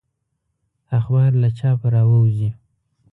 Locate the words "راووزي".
1.93-2.49